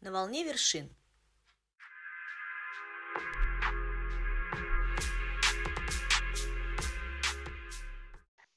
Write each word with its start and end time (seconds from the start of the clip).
на 0.00 0.10
волне 0.10 0.44
вершин. 0.44 0.88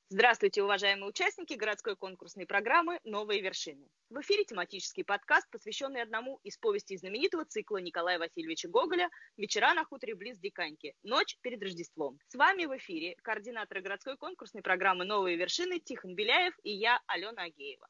Здравствуйте, 0.10 0.62
уважаемые 0.62 1.10
участники 1.10 1.56
городской 1.56 1.96
конкурсной 1.96 2.46
программы 2.46 3.00
«Новые 3.04 3.42
вершины». 3.42 3.90
В 4.12 4.22
эфире 4.22 4.46
тематический 4.46 5.04
подкаст, 5.04 5.50
посвященный 5.50 6.04
одному 6.04 6.40
из 6.44 6.56
повестей 6.58 6.98
знаменитого 6.98 7.46
цикла 7.46 7.78
Николая 7.78 8.20
Васильевича 8.20 8.70
Гоголя 8.70 9.10
«Вечера 9.38 9.74
на 9.74 9.84
хуторе 9.86 10.14
близ 10.14 10.38
Диканьки. 10.38 10.94
Ночь 11.02 11.40
перед 11.42 11.64
Рождеством». 11.64 12.20
С 12.28 12.36
вами 12.36 12.66
в 12.66 12.78
эфире 12.78 13.16
координаторы 13.24 13.82
городской 13.82 14.16
конкурсной 14.16 14.62
программы 14.62 15.04
«Новые 15.04 15.36
вершины» 15.36 15.80
Тихон 15.80 16.14
Беляев 16.14 16.54
и 16.62 16.72
я, 16.72 17.02
Алена 17.08 17.42
Агеева. 17.42 17.90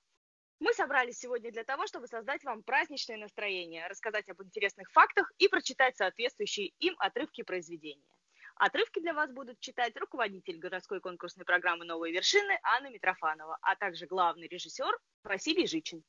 Мы 0.60 0.74
собрались 0.74 1.20
сегодня 1.20 1.52
для 1.52 1.64
того, 1.64 1.88
чтобы 1.88 2.08
создать 2.08 2.44
вам 2.44 2.64
праздничное 2.64 3.18
настроение, 3.18 3.88
рассказать 3.88 4.30
об 4.30 4.42
интересных 4.44 4.90
фактах 4.92 5.32
и 5.38 5.48
прочитать 5.48 5.98
соответствующие 5.98 6.68
им 6.80 6.96
отрывки 7.00 7.44
произведения. 7.44 8.08
Отрывки 8.56 9.00
для 9.00 9.14
вас 9.14 9.32
будут 9.32 9.60
читать 9.60 9.98
руководитель 9.98 10.60
городской 10.60 11.00
конкурсной 11.02 11.46
программы 11.46 11.86
«Новые 11.86 12.14
вершины» 12.14 12.60
Анна 12.62 12.92
Митрофанова, 12.92 13.58
а 13.62 13.76
также 13.76 14.06
главный 14.06 14.48
режиссер 14.48 14.96
Василий 15.24 15.66
Жичин. 15.66 16.04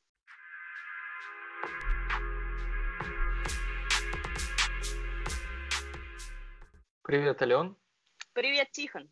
Привет, 7.03 7.41
Ален. 7.43 7.77
Привет, 8.35 8.71
Тихон. 8.73 9.11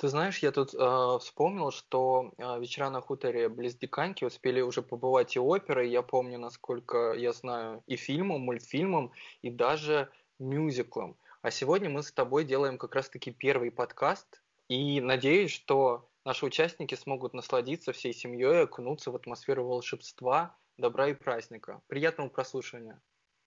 Ты 0.00 0.08
знаешь, 0.08 0.38
я 0.38 0.50
тут 0.50 0.72
э, 0.72 1.18
вспомнил, 1.20 1.70
что 1.70 2.32
э, 2.38 2.58
вечера 2.58 2.88
на 2.88 3.02
хуторе 3.02 3.50
близ 3.50 3.74
Диканьки 3.74 4.24
успели 4.24 4.62
уже 4.62 4.80
побывать 4.80 5.36
и 5.36 5.38
оперы, 5.38 5.86
я 5.88 6.00
помню, 6.00 6.38
насколько 6.38 7.12
я 7.12 7.34
знаю, 7.34 7.82
и 7.86 7.96
фильмом, 7.96 8.40
мультфильмом, 8.40 9.12
и 9.42 9.50
даже 9.50 10.10
мюзиклом. 10.38 11.18
А 11.42 11.50
сегодня 11.50 11.90
мы 11.90 12.02
с 12.02 12.12
тобой 12.12 12.46
делаем 12.46 12.78
как 12.78 12.94
раз-таки 12.94 13.30
первый 13.30 13.70
подкаст, 13.70 14.40
и 14.68 15.02
надеюсь, 15.02 15.50
что 15.50 16.08
наши 16.24 16.46
участники 16.46 16.94
смогут 16.94 17.34
насладиться 17.34 17.92
всей 17.92 18.14
семьей, 18.14 18.62
окунуться 18.62 19.10
в 19.10 19.16
атмосферу 19.16 19.66
волшебства, 19.66 20.56
добра 20.78 21.08
и 21.08 21.12
праздника. 21.12 21.82
Приятного 21.88 22.30
прослушивания. 22.30 23.02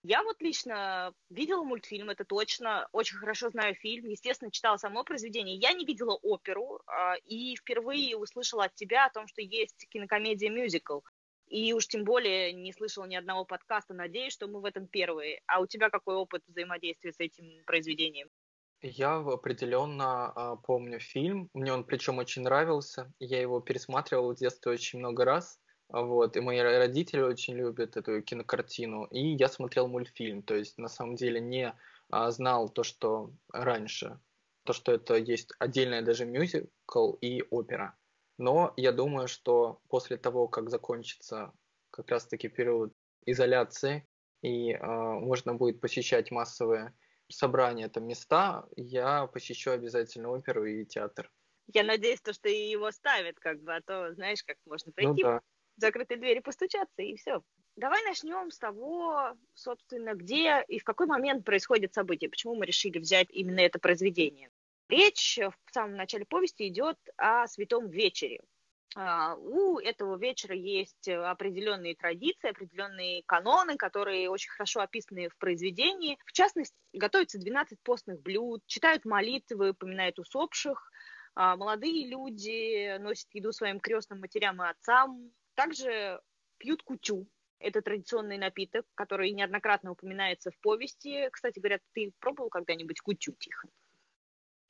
Я 0.05 0.21
вот 0.23 0.41
лично 0.41 1.13
видела 1.29 1.63
мультфильм, 1.63 2.09
это 2.09 2.25
точно, 2.25 2.89
очень 2.91 3.17
хорошо 3.17 3.49
знаю 3.49 3.73
фильм, 3.75 4.09
естественно, 4.09 4.51
читала 4.51 4.75
само 4.75 5.05
произведение. 5.05 5.55
Я 5.55 5.71
не 5.71 5.85
видела 5.85 6.19
оперу 6.21 6.81
э, 6.85 7.19
и 7.25 7.55
впервые 7.55 8.17
услышала 8.17 8.65
от 8.65 8.75
тебя 8.75 9.05
о 9.05 9.09
том, 9.09 9.27
что 9.27 9.41
есть 9.41 9.87
кинокомедия-мюзикл. 9.89 10.99
И 11.47 11.71
уж 11.71 11.87
тем 11.87 12.03
более 12.03 12.51
не 12.51 12.73
слышала 12.73 13.05
ни 13.05 13.15
одного 13.15 13.45
подкаста. 13.45 13.93
Надеюсь, 13.93 14.33
что 14.33 14.47
мы 14.47 14.59
в 14.59 14.65
этом 14.65 14.87
первые. 14.87 15.41
А 15.47 15.61
у 15.61 15.67
тебя 15.67 15.89
какой 15.89 16.15
опыт 16.15 16.41
взаимодействия 16.47 17.13
с 17.13 17.19
этим 17.19 17.63
произведением? 17.65 18.27
Я 18.81 19.15
определенно 19.15 20.31
а, 20.31 20.55
помню 20.57 20.99
фильм. 20.99 21.49
Мне 21.53 21.71
он 21.71 21.85
причем 21.85 22.17
очень 22.17 22.41
нравился. 22.41 23.13
Я 23.19 23.39
его 23.39 23.61
пересматривал 23.61 24.33
в 24.33 24.35
детстве 24.35 24.73
очень 24.73 24.99
много 24.99 25.23
раз. 25.23 25.61
Вот, 25.89 26.35
и 26.37 26.41
мои 26.41 26.59
родители 26.59 27.21
очень 27.21 27.55
любят 27.55 27.97
эту 27.97 28.21
кинокартину. 28.21 29.05
И 29.05 29.35
я 29.35 29.47
смотрел 29.47 29.87
мультфильм. 29.87 30.41
То 30.41 30.55
есть, 30.55 30.77
на 30.77 30.87
самом 30.87 31.15
деле, 31.15 31.39
не 31.39 31.75
а, 32.09 32.31
знал 32.31 32.69
то, 32.69 32.83
что 32.83 33.31
раньше. 33.51 34.19
То, 34.63 34.73
что 34.73 34.91
это 34.91 35.15
есть 35.15 35.51
отдельная 35.59 36.01
даже 36.01 36.25
мюзикл 36.25 37.13
и 37.21 37.43
опера. 37.49 37.95
Но 38.37 38.73
я 38.77 38.91
думаю, 38.91 39.27
что 39.27 39.81
после 39.89 40.17
того, 40.17 40.47
как 40.47 40.69
закончится 40.69 41.53
как 41.91 42.09
раз-таки 42.09 42.47
период 42.47 42.93
изоляции, 43.25 44.07
и 44.41 44.73
э, 44.73 44.85
можно 44.85 45.53
будет 45.55 45.79
посещать 45.79 46.31
массовые 46.31 46.93
собрания, 47.29 47.87
там 47.89 48.05
места, 48.05 48.65
я 48.75 49.27
посещу 49.27 49.71
обязательно 49.71 50.29
оперу 50.29 50.65
и 50.65 50.85
театр. 50.85 51.31
Я 51.73 51.83
надеюсь, 51.83 52.21
то, 52.21 52.33
что 52.33 52.49
и 52.49 52.69
его 52.69 52.91
ставят, 52.91 53.39
как 53.39 53.61
бы, 53.61 53.73
а 53.73 53.81
то, 53.81 54.13
знаешь, 54.13 54.43
как 54.43 54.57
можно 54.65 54.91
прийти, 54.91 55.23
ну, 55.23 55.29
да. 55.29 55.41
В 55.77 55.81
закрытые 55.81 56.17
двери 56.17 56.39
постучаться, 56.39 57.01
и 57.01 57.15
все. 57.15 57.41
Давай 57.75 58.03
начнем 58.03 58.51
с 58.51 58.59
того, 58.59 59.35
собственно, 59.55 60.13
где 60.13 60.63
и 60.67 60.79
в 60.79 60.83
какой 60.83 61.07
момент 61.07 61.43
происходит 61.43 61.93
событие, 61.93 62.29
почему 62.29 62.55
мы 62.55 62.65
решили 62.65 62.99
взять 62.99 63.27
именно 63.31 63.61
это 63.61 63.79
произведение. 63.79 64.49
Речь 64.89 65.39
в 65.39 65.73
самом 65.73 65.95
начале 65.95 66.25
повести 66.25 66.67
идет 66.67 66.97
о 67.17 67.47
святом 67.47 67.89
вечере. 67.89 68.41
А, 68.95 69.35
у 69.35 69.79
этого 69.79 70.17
вечера 70.17 70.55
есть 70.55 71.07
определенные 71.07 71.95
традиции, 71.95 72.49
определенные 72.49 73.23
каноны, 73.25 73.75
которые 73.75 74.29
очень 74.29 74.51
хорошо 74.51 74.81
описаны 74.81 75.29
в 75.29 75.37
произведении. 75.37 76.19
В 76.25 76.31
частности, 76.31 76.75
готовятся 76.93 77.39
12 77.39 77.79
постных 77.81 78.21
блюд, 78.21 78.61
читают 78.67 79.03
молитвы, 79.05 79.73
поминают 79.73 80.19
усопших, 80.19 80.91
а, 81.35 81.55
молодые 81.55 82.07
люди 82.07 82.97
носят 82.99 83.27
еду 83.33 83.51
своим 83.51 83.79
крестным 83.79 84.19
матерям 84.19 84.61
и 84.61 84.67
отцам, 84.67 85.31
также 85.55 86.21
пьют 86.57 86.83
кутю, 86.83 87.27
это 87.59 87.81
традиционный 87.81 88.37
напиток, 88.37 88.85
который 88.93 89.31
неоднократно 89.31 89.91
упоминается 89.91 90.51
в 90.51 90.59
повести. 90.59 91.29
Кстати 91.31 91.59
говоря, 91.59 91.79
ты 91.93 92.13
пробовал 92.19 92.49
когда-нибудь 92.49 92.99
кутю, 92.99 93.33
Тихон? 93.33 93.71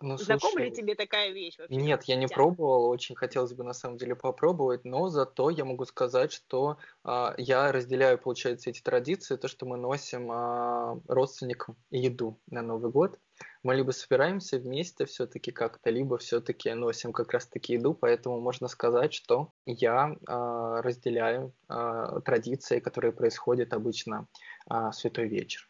Ну, 0.02 0.18
Знакома 0.18 0.60
ли 0.60 0.72
тебе 0.72 0.96
такая 0.96 1.32
вещь 1.32 1.58
вообще? 1.58 1.76
Нет, 1.76 2.04
я 2.04 2.16
не 2.16 2.28
пробовал, 2.28 2.90
очень 2.90 3.16
хотелось 3.16 3.54
бы 3.54 3.64
на 3.64 3.74
самом 3.74 3.98
деле 3.98 4.16
попробовать, 4.16 4.84
но 4.84 5.08
зато 5.08 5.50
я 5.50 5.64
могу 5.64 5.86
сказать, 5.86 6.34
что 6.34 6.78
а, 7.04 7.34
я 7.38 7.72
разделяю, 7.72 8.18
получается, 8.18 8.70
эти 8.70 8.82
традиции, 8.82 9.38
то, 9.38 9.48
что 9.48 9.66
мы 9.66 9.78
носим 9.78 10.30
а, 10.32 11.00
родственникам 11.08 11.78
еду 11.90 12.38
на 12.48 12.62
Новый 12.62 12.92
год. 12.92 13.18
Мы 13.64 13.76
либо 13.76 13.92
собираемся 13.92 14.58
вместе 14.58 15.06
все-таки 15.06 15.52
как-то, 15.52 15.90
либо 15.90 16.18
все-таки 16.18 16.74
носим 16.74 17.14
как 17.14 17.32
раз-таки 17.32 17.74
еду, 17.74 17.94
поэтому 17.94 18.42
можно 18.42 18.68
сказать, 18.68 19.14
что 19.14 19.52
я 19.66 20.16
а, 20.28 20.82
разделяю 20.82 21.54
а, 21.70 22.20
традиции, 22.22 22.80
которые 22.80 23.14
происходят 23.14 23.74
обычно 23.74 24.28
а, 24.68 24.92
в 24.92 24.96
Святой 24.96 25.28
вечер. 25.28 25.70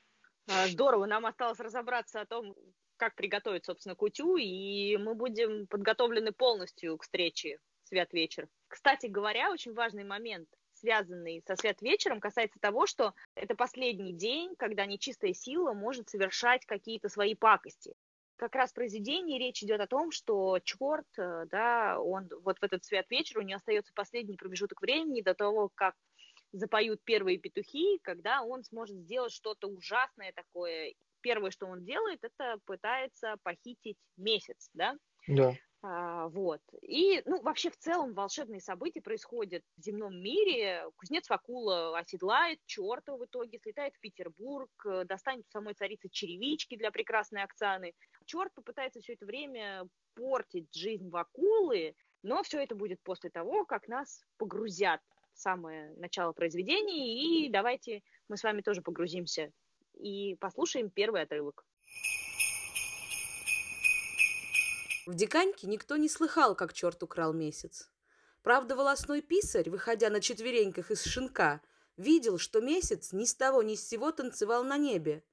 Здорово, 0.67 1.05
нам 1.05 1.25
осталось 1.25 1.59
разобраться 1.59 2.19
о 2.19 2.25
том, 2.25 2.53
как 2.97 3.15
приготовить, 3.15 3.65
собственно, 3.65 3.95
кутю, 3.95 4.37
и 4.37 4.97
мы 4.97 5.15
будем 5.15 5.67
подготовлены 5.67 6.31
полностью 6.31 6.97
к 6.97 7.03
встрече 7.03 7.59
свят 7.83 8.11
вечер. 8.13 8.47
Кстати 8.67 9.07
говоря, 9.07 9.51
очень 9.51 9.73
важный 9.73 10.03
момент, 10.03 10.49
связанный 10.73 11.43
со 11.45 11.55
свят 11.55 11.81
вечером, 11.81 12.19
касается 12.19 12.59
того, 12.59 12.85
что 12.85 13.13
это 13.35 13.55
последний 13.55 14.13
день, 14.13 14.55
когда 14.57 14.85
нечистая 14.85 15.33
сила 15.33 15.73
может 15.73 16.09
совершать 16.09 16.65
какие-то 16.65 17.09
свои 17.09 17.35
пакости. 17.35 17.93
Как 18.35 18.55
раз 18.55 18.71
в 18.71 18.75
произведении 18.75 19.39
речь 19.39 19.63
идет 19.63 19.79
о 19.79 19.87
том, 19.87 20.11
что 20.11 20.59
черт, 20.63 21.07
э, 21.17 21.45
да, 21.49 21.99
он 21.99 22.27
вот 22.41 22.59
в 22.59 22.63
этот 22.63 22.83
свят 22.83 23.05
вечер 23.09 23.37
у 23.39 23.41
него 23.41 23.57
остается 23.57 23.93
последний 23.93 24.35
промежуток 24.35 24.81
времени 24.81 25.21
до 25.21 25.33
того, 25.35 25.69
как 25.75 25.95
запоют 26.51 27.01
первые 27.03 27.37
петухи, 27.37 27.99
когда 28.01 28.41
он 28.41 28.63
сможет 28.63 28.97
сделать 28.97 29.31
что-то 29.31 29.67
ужасное 29.67 30.33
такое 30.33 30.93
первое, 31.23 31.49
что 31.49 31.65
он 31.65 31.83
делает, 31.83 32.19
это 32.21 32.57
пытается 32.65 33.37
похитить 33.41 33.97
месяц, 34.17 34.69
да? 34.73 34.95
Да. 35.27 35.55
А, 35.81 36.29
вот. 36.29 36.61
И, 36.81 37.21
ну, 37.25 37.41
вообще, 37.41 37.69
в 37.69 37.77
целом, 37.77 38.13
волшебные 38.13 38.61
события 38.61 39.01
происходят 39.01 39.63
в 39.75 39.81
земном 39.81 40.15
мире. 40.21 40.85
Кузнец 40.95 41.29
Вакула 41.29 41.97
оседлает 41.97 42.59
черта 42.65 43.17
в 43.17 43.25
итоге, 43.25 43.59
слетает 43.59 43.93
в 43.95 43.99
Петербург, 43.99 44.69
достанет 45.05 45.45
у 45.47 45.51
самой 45.51 45.73
царицы 45.73 46.07
черевички 46.09 46.77
для 46.77 46.91
прекрасной 46.91 47.43
Оксаны. 47.43 47.93
Черт 48.25 48.53
попытается 48.53 49.01
все 49.01 49.13
это 49.13 49.25
время 49.25 49.85
портить 50.15 50.73
жизнь 50.73 51.09
Вакулы, 51.09 51.95
но 52.21 52.43
все 52.43 52.63
это 52.63 52.75
будет 52.75 53.01
после 53.03 53.29
того, 53.29 53.65
как 53.65 53.89
нас 53.89 54.23
погрузят 54.37 55.01
в 55.33 55.39
самое 55.39 55.93
начало 55.97 56.31
произведения, 56.31 57.45
и 57.45 57.49
давайте 57.49 58.03
мы 58.29 58.37
с 58.37 58.43
вами 58.43 58.61
тоже 58.61 58.81
погрузимся 58.81 59.51
и 59.93 60.35
послушаем 60.35 60.89
первый 60.89 61.21
отрывок. 61.21 61.65
В 65.05 65.15
Диканьке 65.15 65.67
никто 65.67 65.97
не 65.97 66.07
слыхал, 66.07 66.55
как 66.55 66.73
черт 66.73 67.03
украл 67.03 67.33
месяц. 67.33 67.91
Правда, 68.41 68.75
волосной 68.75 69.21
писарь, 69.21 69.69
выходя 69.69 70.09
на 70.09 70.21
четвереньках 70.21 70.91
из 70.91 71.03
шинка, 71.03 71.61
видел, 71.97 72.37
что 72.37 72.61
месяц 72.61 73.11
ни 73.11 73.25
с 73.25 73.35
того 73.35 73.63
ни 73.63 73.75
с 73.75 73.87
сего 73.87 74.11
танцевал 74.11 74.63
на 74.63 74.77
небе 74.77 75.23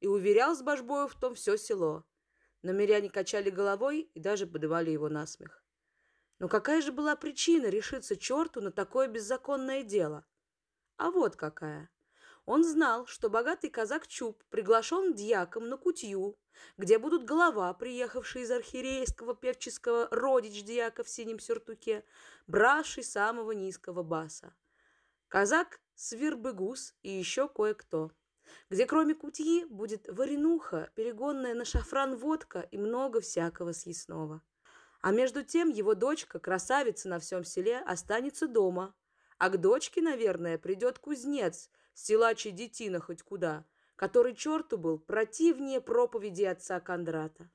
и 0.00 0.06
уверял 0.06 0.54
с 0.54 0.62
божбою 0.62 1.08
в 1.08 1.14
том 1.14 1.34
все 1.34 1.56
село. 1.56 2.04
Но 2.62 2.72
миряне 2.72 3.10
качали 3.10 3.50
головой 3.50 4.10
и 4.14 4.20
даже 4.20 4.46
подавали 4.46 4.90
его 4.90 5.08
на 5.08 5.26
смех. 5.26 5.62
Но 6.38 6.48
какая 6.48 6.80
же 6.80 6.92
была 6.92 7.16
причина 7.16 7.66
решиться 7.66 8.16
черту 8.16 8.60
на 8.60 8.70
такое 8.70 9.08
беззаконное 9.08 9.82
дело? 9.82 10.24
А 10.96 11.10
вот 11.10 11.36
какая. 11.36 11.90
Он 12.48 12.64
знал, 12.64 13.06
что 13.06 13.28
богатый 13.28 13.68
казак 13.68 14.06
Чуб 14.06 14.42
приглашен 14.48 15.12
дьяком 15.12 15.68
на 15.68 15.76
кутью, 15.76 16.38
где 16.78 16.98
будут 16.98 17.24
голова, 17.24 17.74
приехавший 17.74 18.40
из 18.40 18.50
архиерейского 18.50 19.34
певческого 19.34 20.08
родич 20.10 20.64
дьяка 20.64 21.04
в 21.04 21.10
синем 21.10 21.40
сюртуке, 21.40 22.06
бравший 22.46 23.04
самого 23.04 23.52
низкого 23.52 24.02
баса. 24.02 24.54
Казак 25.28 25.78
Свирбыгус 25.94 26.94
и 27.02 27.10
еще 27.10 27.50
кое-кто. 27.50 28.12
Где 28.70 28.86
кроме 28.86 29.14
кутьи 29.14 29.66
будет 29.66 30.08
варенуха, 30.08 30.90
перегонная 30.94 31.52
на 31.52 31.66
шафран 31.66 32.16
водка 32.16 32.60
и 32.70 32.78
много 32.78 33.20
всякого 33.20 33.72
съестного. 33.72 34.40
А 35.02 35.12
между 35.12 35.44
тем 35.44 35.68
его 35.68 35.94
дочка, 35.94 36.38
красавица 36.38 37.10
на 37.10 37.18
всем 37.18 37.44
селе, 37.44 37.80
останется 37.80 38.48
дома. 38.48 38.94
А 39.36 39.50
к 39.50 39.60
дочке, 39.60 40.00
наверное, 40.00 40.56
придет 40.56 40.98
кузнец, 40.98 41.68
силачий 41.98 42.52
детина 42.52 43.00
хоть 43.00 43.22
куда, 43.22 43.64
который 43.96 44.34
черту 44.34 44.78
был 44.78 44.98
противнее 44.98 45.80
проповеди 45.80 46.44
отца 46.44 46.80
Кондрата. 46.80 47.50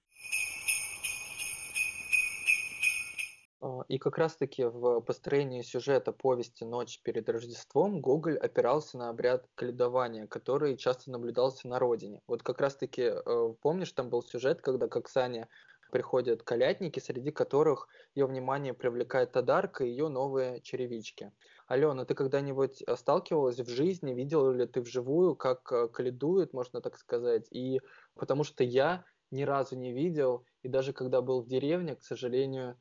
А, 3.61 3.83
и 3.87 3.97
как 3.97 4.17
раз-таки 4.17 4.65
в 4.65 4.99
построении 5.01 5.61
сюжета 5.61 6.11
повести 6.11 6.65
«Ночь 6.65 6.99
перед 7.01 7.29
Рождеством» 7.29 8.01
Гоголь 8.01 8.37
опирался 8.37 8.97
на 8.97 9.09
обряд 9.09 9.47
каледования, 9.55 10.27
который 10.27 10.75
часто 10.75 11.11
наблюдался 11.11 11.69
на 11.69 11.79
родине. 11.79 12.21
Вот 12.27 12.43
как 12.43 12.59
раз-таки, 12.59 13.03
э, 13.03 13.53
помнишь, 13.61 13.93
там 13.93 14.09
был 14.09 14.21
сюжет, 14.21 14.61
когда 14.61 14.89
к 14.89 14.95
Оксане 14.97 15.47
приходят 15.93 16.41
колядники, 16.41 16.99
среди 16.99 17.29
которых 17.29 17.87
ее 18.15 18.25
внимание 18.25 18.73
привлекает 18.73 19.31
Тадарка 19.31 19.83
и 19.83 19.89
ее 19.89 20.07
новые 20.07 20.59
черевички. 20.61 21.31
Алена, 21.67 22.03
ты 22.03 22.15
когда-нибудь 22.15 22.81
э, 22.81 22.95
сталкивалась 22.95 23.59
в 23.59 23.69
жизни, 23.69 24.15
видела 24.15 24.51
ли 24.51 24.65
ты 24.65 24.81
вживую, 24.81 25.35
как 25.35 25.71
э, 25.71 25.87
каледуют, 25.89 26.51
можно 26.51 26.81
так 26.81 26.97
сказать? 26.97 27.47
И 27.51 27.79
потому 28.15 28.43
что 28.43 28.63
я 28.63 29.05
ни 29.29 29.43
разу 29.43 29.77
не 29.77 29.93
видел, 29.93 30.45
и 30.63 30.67
даже 30.67 30.93
когда 30.93 31.21
был 31.21 31.43
в 31.43 31.47
деревне, 31.47 31.95
к 31.95 32.01
сожалению, 32.01 32.75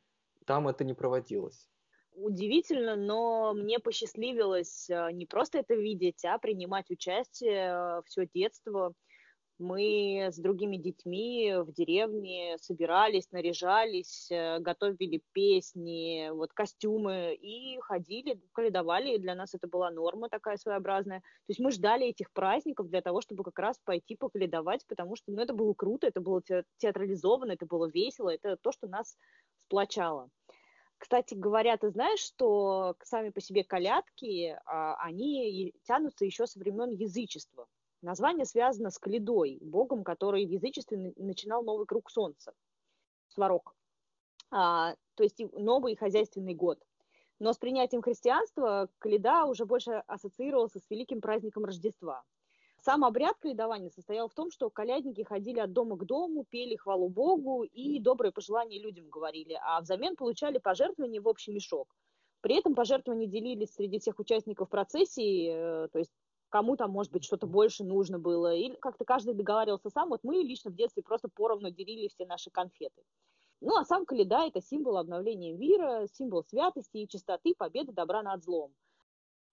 там 0.46 0.66
это 0.66 0.82
не 0.82 0.94
проводилось. 0.94 1.68
Удивительно, 2.14 2.96
но 2.96 3.52
мне 3.52 3.78
посчастливилось 3.78 4.88
э, 4.88 5.12
не 5.12 5.26
просто 5.26 5.58
это 5.58 5.74
видеть, 5.74 6.24
а 6.24 6.38
принимать 6.38 6.90
участие 6.90 8.00
все 8.06 8.26
детство 8.34 8.94
мы 9.62 10.28
с 10.30 10.36
другими 10.36 10.76
детьми 10.76 11.54
в 11.56 11.72
деревне 11.72 12.56
собирались, 12.58 13.30
наряжались, 13.30 14.30
э, 14.30 14.58
готовили 14.58 15.22
песни, 15.32 16.28
вот 16.32 16.52
костюмы 16.52 17.34
и 17.34 17.78
ходили, 17.80 18.40
каледовали, 18.52 19.14
и 19.14 19.18
для 19.18 19.34
нас 19.34 19.54
это 19.54 19.68
была 19.68 19.90
норма 19.90 20.28
такая 20.28 20.56
своеобразная. 20.56 21.20
То 21.20 21.50
есть 21.50 21.60
мы 21.60 21.70
ждали 21.70 22.08
этих 22.08 22.32
праздников 22.32 22.88
для 22.88 23.00
того, 23.00 23.20
чтобы 23.20 23.44
как 23.44 23.58
раз 23.58 23.78
пойти 23.84 24.16
покаледовать, 24.16 24.84
потому 24.86 25.16
что 25.16 25.32
ну, 25.32 25.40
это 25.40 25.54
было 25.54 25.72
круто, 25.74 26.06
это 26.06 26.20
было 26.20 26.42
театрализовано, 26.78 27.52
это 27.52 27.64
было 27.64 27.88
весело, 27.88 28.28
это 28.28 28.56
то, 28.56 28.72
что 28.72 28.88
нас 28.88 29.16
сплочало. 29.66 30.28
Кстати 30.98 31.34
говоря, 31.34 31.76
ты 31.76 31.90
знаешь, 31.90 32.20
что 32.20 32.94
сами 33.02 33.30
по 33.30 33.40
себе 33.40 33.64
колядки, 33.64 34.56
а, 34.66 34.94
они 34.96 35.74
тянутся 35.82 36.24
еще 36.24 36.46
со 36.46 36.60
времен 36.60 36.90
язычества. 36.90 37.66
Название 38.02 38.44
связано 38.44 38.90
с 38.90 38.98
Калидой, 38.98 39.58
богом, 39.60 40.02
который 40.02 40.44
в 40.44 40.50
язычестве 40.50 41.14
начинал 41.16 41.62
новый 41.62 41.86
круг 41.86 42.10
солнца, 42.10 42.52
сварог, 43.28 43.76
а, 44.50 44.96
то 45.14 45.22
есть 45.22 45.40
новый 45.52 45.94
хозяйственный 45.94 46.54
год. 46.54 46.80
Но 47.38 47.52
с 47.52 47.58
принятием 47.58 48.02
христианства 48.02 48.88
Калида 48.98 49.44
уже 49.44 49.66
больше 49.66 50.02
ассоциировался 50.06 50.80
с 50.80 50.90
великим 50.90 51.20
праздником 51.20 51.64
Рождества. 51.64 52.24
Сам 52.80 53.04
обряд 53.04 53.36
каледования 53.38 53.90
состоял 53.90 54.28
в 54.28 54.34
том, 54.34 54.50
что 54.50 54.68
колядники 54.68 55.22
ходили 55.22 55.60
от 55.60 55.72
дома 55.72 55.96
к 55.96 56.04
дому, 56.04 56.44
пели 56.44 56.74
хвалу 56.74 57.08
Богу 57.08 57.62
и 57.62 58.00
добрые 58.00 58.32
пожелания 58.32 58.80
людям 58.80 59.08
говорили, 59.08 59.56
а 59.64 59.80
взамен 59.80 60.16
получали 60.16 60.58
пожертвования 60.58 61.20
в 61.20 61.28
общий 61.28 61.52
мешок. 61.52 61.94
При 62.40 62.56
этом 62.56 62.74
пожертвования 62.74 63.28
делились 63.28 63.72
среди 63.72 64.00
всех 64.00 64.18
участников 64.18 64.68
процессии, 64.68 65.52
э, 65.54 65.88
то 65.92 66.00
есть 66.00 66.10
кому 66.52 66.76
там, 66.76 66.90
может 66.90 67.10
быть, 67.10 67.24
что-то 67.24 67.46
больше 67.46 67.82
нужно 67.82 68.18
было. 68.18 68.54
Или 68.54 68.74
как-то 68.76 69.06
каждый 69.06 69.32
договаривался 69.32 69.88
сам. 69.88 70.10
Вот 70.10 70.20
мы 70.22 70.34
лично 70.36 70.70
в 70.70 70.74
детстве 70.74 71.02
просто 71.02 71.28
поровну 71.34 71.70
делили 71.70 72.08
все 72.08 72.26
наши 72.26 72.50
конфеты. 72.50 73.02
Ну, 73.62 73.76
а 73.78 73.84
сам 73.84 74.04
Каледа– 74.04 74.46
это 74.46 74.60
символ 74.60 74.98
обновления 74.98 75.54
мира, 75.54 76.06
символ 76.12 76.44
святости 76.44 76.98
и 76.98 77.08
чистоты, 77.08 77.54
победы 77.56 77.92
добра 77.92 78.22
над 78.22 78.44
злом. 78.44 78.74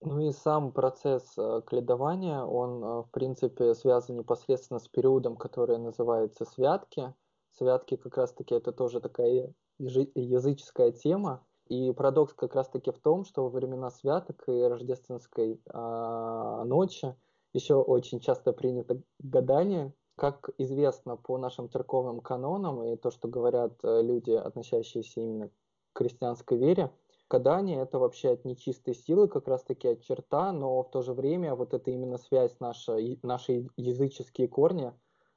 Ну 0.01 0.19
и 0.19 0.31
сам 0.31 0.73
процесс 0.73 1.37
э, 1.37 1.61
кледования, 1.65 2.43
он, 2.43 2.83
э, 2.83 3.01
в 3.03 3.11
принципе, 3.11 3.75
связан 3.75 4.17
непосредственно 4.17 4.79
с 4.79 4.87
периодом, 4.89 5.37
который 5.37 5.77
называется 5.77 6.43
святки. 6.45 7.13
Святки 7.51 7.95
как 7.95 8.17
раз-таки 8.17 8.55
это 8.55 8.71
тоже 8.73 8.99
такая 8.99 9.53
языческая 9.77 10.91
тема, 10.91 11.45
и 11.69 11.92
парадокс 11.94 12.33
как 12.33 12.56
раз-таки 12.56 12.92
в 12.92 12.98
том, 12.98 13.24
что 13.24 13.44
во 13.44 13.50
времена 13.50 13.92
святок 13.92 14.44
и 14.48 14.63
рождественской 14.63 15.62
э, 15.63 16.63
ночи 16.66 17.16
еще 17.54 17.75
очень 17.75 18.19
часто 18.19 18.54
принято 18.54 19.01
гадание. 19.19 19.94
Как 20.16 20.50
известно 20.57 21.16
по 21.16 21.38
нашим 21.38 21.69
церковным 21.69 22.19
канонам 22.19 22.83
и 22.83 22.98
то, 22.98 23.12
что 23.12 23.27
говорят 23.27 23.74
э, 23.83 24.01
люди, 24.01 24.31
относящиеся 24.31 25.21
именно 25.21 25.50
к 25.94 26.00
христианской 26.00 26.57
вере, 26.57 26.92
гадание 27.30 27.81
это 27.81 28.00
вообще 28.00 28.31
от 28.31 28.45
нечистой 28.45 28.95
силы, 28.95 29.27
как 29.27 29.48
раз-таки 29.48 29.88
от 29.89 30.01
черта, 30.01 30.51
но 30.51 30.81
в 30.81 30.89
то 30.89 31.04
же 31.04 31.13
время 31.13 31.54
вот 31.56 31.75
это 31.75 31.92
именно 31.92 32.18
связь 32.18 32.60
наша, 32.60 32.98
наши 33.21 33.68
языческие 33.77 34.48
корни, 34.48 34.92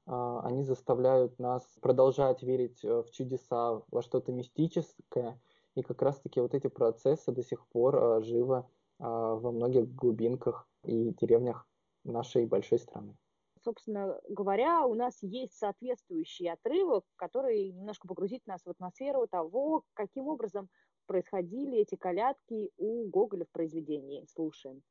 а, 0.06 0.40
они 0.40 0.64
заставляют 0.64 1.38
нас 1.38 1.62
продолжать 1.82 2.42
верить 2.42 2.82
э, 2.84 3.02
в 3.02 3.10
чудеса, 3.10 3.82
во 3.90 4.00
что-то 4.00 4.32
мистическое– 4.32 5.38
и 5.74 5.82
как 5.82 6.02
раз-таки 6.02 6.40
вот 6.40 6.54
эти 6.54 6.68
процессы 6.68 7.32
до 7.32 7.42
сих 7.42 7.66
пор 7.68 7.96
а, 7.96 8.20
живы 8.20 8.64
а, 8.98 9.34
во 9.34 9.52
многих 9.52 9.92
глубинках 9.94 10.68
и 10.84 11.14
деревнях 11.20 11.66
нашей 12.04 12.46
большой 12.46 12.78
страны. 12.78 13.16
Собственно 13.64 14.20
говоря, 14.28 14.86
у 14.86 14.94
нас 14.94 15.16
есть 15.22 15.54
соответствующий 15.56 16.50
отрывок, 16.50 17.04
который 17.16 17.70
немножко 17.70 18.08
погрузит 18.08 18.44
нас 18.46 18.60
в 18.64 18.70
атмосферу 18.70 19.28
того, 19.28 19.84
каким 19.94 20.26
образом 20.26 20.68
происходили 21.06 21.78
эти 21.78 21.94
колядки 21.94 22.70
у 22.76 23.08
Гоголя 23.08 23.44
в 23.44 23.50
произведении. 23.50 24.26
Слушаем. 24.26 24.82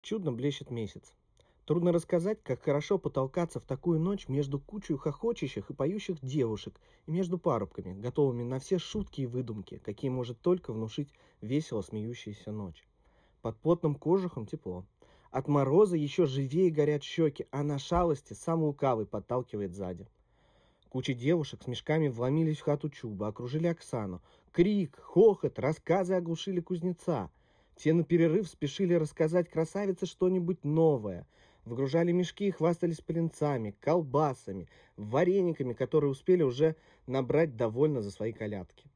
Чудно 0.00 0.32
блещет 0.32 0.70
месяц. 0.70 1.14
Трудно 1.66 1.92
рассказать, 1.92 2.42
как 2.42 2.62
хорошо 2.62 2.98
потолкаться 2.98 3.58
в 3.58 3.64
такую 3.64 3.98
ночь 3.98 4.28
между 4.28 4.60
кучей 4.60 4.98
хохочущих 4.98 5.70
и 5.70 5.74
поющих 5.74 6.20
девушек 6.20 6.78
и 7.06 7.10
между 7.10 7.38
парубками, 7.38 7.98
готовыми 7.98 8.42
на 8.42 8.58
все 8.58 8.78
шутки 8.78 9.22
и 9.22 9.26
выдумки, 9.26 9.80
какие 9.82 10.10
может 10.10 10.38
только 10.42 10.74
внушить 10.74 11.08
весело 11.40 11.80
смеющаяся 11.80 12.52
ночь. 12.52 12.86
Под 13.40 13.56
плотным 13.56 13.94
кожухом 13.94 14.46
тепло. 14.46 14.84
От 15.30 15.48
мороза 15.48 15.96
еще 15.96 16.26
живее 16.26 16.70
горят 16.70 17.02
щеки, 17.02 17.46
а 17.50 17.62
на 17.62 17.78
шалости 17.78 18.34
сам 18.34 18.62
лукавый 18.62 19.06
подталкивает 19.06 19.74
сзади. 19.74 20.06
Куча 20.90 21.14
девушек 21.14 21.62
с 21.62 21.66
мешками 21.66 22.08
вломились 22.08 22.58
в 22.58 22.64
хату 22.64 22.90
Чуба, 22.90 23.28
окружили 23.28 23.68
Оксану. 23.68 24.20
Крик, 24.52 25.00
хохот, 25.00 25.58
рассказы 25.58 26.12
оглушили 26.12 26.60
кузнеца. 26.60 27.30
Те 27.74 27.94
на 27.94 28.04
перерыв 28.04 28.48
спешили 28.48 28.92
рассказать 28.92 29.48
красавице 29.48 30.04
что-нибудь 30.04 30.62
новое– 30.62 31.26
Выгружали 31.64 32.12
мешки 32.12 32.48
и 32.48 32.50
хвастались 32.50 33.00
пленцами, 33.00 33.74
колбасами, 33.80 34.68
варениками, 34.96 35.72
которые 35.72 36.10
успели 36.10 36.42
уже 36.42 36.76
набрать 37.06 37.56
довольно 37.56 38.02
за 38.02 38.10
свои 38.10 38.32
колядки. 38.32 38.90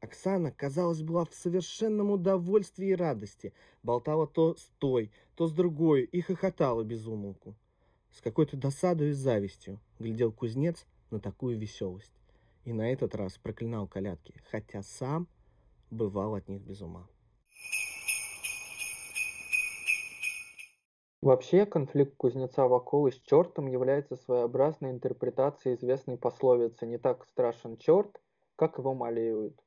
Оксана, 0.00 0.50
казалось, 0.50 1.02
была 1.02 1.24
в 1.24 1.34
совершенном 1.34 2.10
удовольствии 2.10 2.88
и 2.88 2.94
радости. 2.94 3.52
Болтала 3.82 4.26
то 4.26 4.56
с 4.56 4.70
той, 4.78 5.12
то 5.36 5.46
с 5.46 5.52
другой 5.52 6.04
и 6.04 6.20
хохотала 6.20 6.82
без 6.82 7.06
умолку. 7.06 7.54
С 8.10 8.20
какой-то 8.20 8.56
досадой 8.56 9.10
и 9.10 9.12
завистью 9.12 9.78
глядел 9.98 10.32
кузнец 10.32 10.86
на 11.10 11.20
такую 11.20 11.58
веселость. 11.58 12.12
И 12.64 12.72
на 12.72 12.90
этот 12.90 13.14
раз 13.14 13.38
проклинал 13.38 13.86
колядки, 13.86 14.34
хотя 14.50 14.82
сам 14.82 15.28
бывал 15.90 16.34
от 16.34 16.48
них 16.48 16.62
без 16.62 16.80
ума. 16.80 17.06
Вообще, 21.22 21.66
конфликт 21.66 22.16
кузнеца 22.16 22.66
Вакулы 22.66 23.12
с 23.12 23.20
чертом 23.20 23.66
является 23.66 24.16
своеобразной 24.16 24.90
интерпретацией 24.90 25.76
известной 25.76 26.16
пословицы 26.16 26.86
«не 26.86 26.96
так 26.96 27.26
страшен 27.26 27.76
черт, 27.76 28.22
как 28.56 28.78
его 28.78 28.94
малеют». 28.94 29.60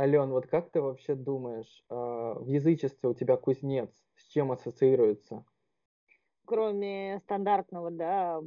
Ален, 0.00 0.30
вот 0.30 0.46
как 0.46 0.70
ты 0.70 0.80
вообще 0.80 1.16
думаешь, 1.16 1.84
а, 1.88 2.34
в 2.34 2.46
язычестве 2.46 3.08
у 3.08 3.14
тебя 3.14 3.36
кузнец 3.36 3.90
с 4.14 4.28
чем 4.28 4.52
ассоциируется? 4.52 5.44
Кроме 6.44 7.20
стандартного, 7.24 7.90
да, 7.90 8.40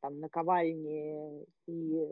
там, 0.00 0.20
наковальни 0.20 1.46
и 1.66 2.06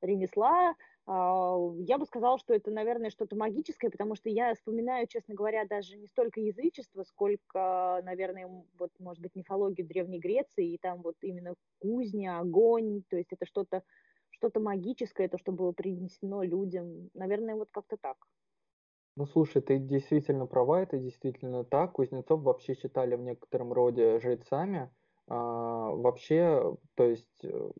ремесла, 0.00 0.74
я 1.06 1.98
бы 1.98 2.06
сказала, 2.06 2.38
что 2.38 2.54
это, 2.54 2.70
наверное, 2.70 3.10
что-то 3.10 3.36
магическое, 3.36 3.90
потому 3.90 4.14
что 4.14 4.30
я 4.30 4.54
вспоминаю, 4.54 5.06
честно 5.06 5.34
говоря, 5.34 5.66
даже 5.66 5.96
не 5.96 6.06
столько 6.06 6.40
язычество, 6.40 7.02
сколько, 7.02 8.00
наверное, 8.04 8.64
вот, 8.78 8.90
может 8.98 9.22
быть, 9.22 9.34
мифологию 9.34 9.86
Древней 9.86 10.18
Греции, 10.18 10.72
и 10.72 10.78
там 10.78 11.02
вот 11.02 11.16
именно 11.20 11.54
кузня, 11.78 12.38
огонь, 12.38 13.02
то 13.08 13.16
есть 13.16 13.32
это 13.32 13.44
что-то 13.44 13.82
что-то 14.30 14.60
магическое, 14.60 15.28
то, 15.28 15.38
что 15.38 15.52
было 15.52 15.72
принесено 15.72 16.42
людям. 16.42 17.10
Наверное, 17.14 17.54
вот 17.54 17.68
как-то 17.70 17.96
так. 17.96 18.16
Ну, 19.16 19.26
слушай, 19.26 19.62
ты 19.62 19.78
действительно 19.78 20.46
права, 20.46 20.82
это 20.82 20.98
действительно 20.98 21.64
так. 21.64 21.92
Кузнецов 21.92 22.42
вообще 22.42 22.74
считали 22.74 23.14
в 23.14 23.20
некотором 23.20 23.72
роде 23.72 24.18
жрецами. 24.18 24.90
А, 25.28 25.90
вообще, 25.90 26.76
то 26.94 27.04
есть 27.04 27.44
э, 27.44 27.70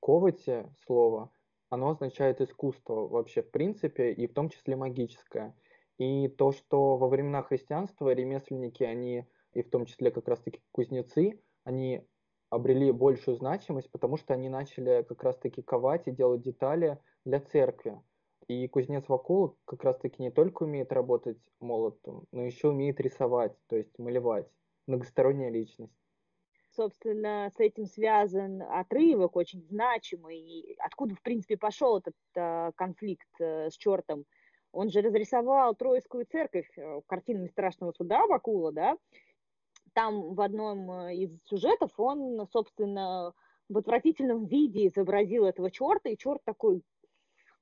ковати 0.00 0.66
слово, 0.86 1.30
оно 1.74 1.90
означает 1.90 2.40
искусство 2.40 3.06
вообще 3.06 3.42
в 3.42 3.50
принципе, 3.50 4.12
и 4.12 4.26
в 4.26 4.32
том 4.32 4.48
числе 4.48 4.76
магическое. 4.76 5.54
И 5.98 6.28
то, 6.28 6.52
что 6.52 6.96
во 6.96 7.08
времена 7.08 7.42
христианства 7.42 8.12
ремесленники, 8.12 8.82
они, 8.82 9.26
и 9.52 9.62
в 9.62 9.70
том 9.70 9.86
числе 9.86 10.10
как 10.10 10.26
раз-таки 10.28 10.60
кузнецы, 10.72 11.40
они 11.64 12.04
обрели 12.50 12.90
большую 12.92 13.36
значимость, 13.36 13.90
потому 13.90 14.16
что 14.16 14.34
они 14.34 14.48
начали 14.48 15.04
как 15.08 15.22
раз-таки 15.22 15.62
ковать 15.62 16.06
и 16.06 16.12
делать 16.12 16.42
детали 16.42 16.98
для 17.24 17.40
церкви. 17.40 18.00
И 18.46 18.68
кузнец 18.68 19.08
Вакул 19.08 19.56
как 19.64 19.84
раз-таки 19.84 20.22
не 20.22 20.30
только 20.30 20.64
умеет 20.64 20.92
работать 20.92 21.38
молотом, 21.60 22.26
но 22.30 22.44
еще 22.44 22.68
умеет 22.68 23.00
рисовать, 23.00 23.56
то 23.68 23.76
есть 23.76 23.98
малевать. 23.98 24.46
Многосторонняя 24.86 25.50
личность. 25.50 26.03
Собственно, 26.76 27.50
с 27.54 27.60
этим 27.60 27.86
связан 27.86 28.62
отрывок 28.62 29.36
очень 29.36 29.62
значимый. 29.62 30.76
Откуда, 30.80 31.14
в 31.14 31.22
принципе, 31.22 31.56
пошел 31.56 31.98
этот 31.98 32.14
э, 32.34 32.72
конфликт 32.74 33.28
э, 33.38 33.70
с 33.70 33.76
чертом? 33.76 34.24
Он 34.72 34.90
же 34.90 35.00
разрисовал 35.00 35.76
Троицкую 35.76 36.26
церковь 36.26 36.68
э, 36.76 37.00
картинами 37.06 37.46
страшного 37.46 37.92
суда 37.92 38.26
Вакула, 38.26 38.72
да? 38.72 38.96
Там 39.92 40.34
в 40.34 40.40
одном 40.40 40.90
э, 40.90 41.14
из 41.14 41.30
сюжетов 41.44 41.92
он, 41.96 42.44
собственно, 42.52 43.32
в 43.68 43.78
отвратительном 43.78 44.46
виде 44.46 44.88
изобразил 44.88 45.44
этого 45.44 45.70
черта, 45.70 46.08
и 46.08 46.16
черт 46.16 46.42
такой 46.44 46.82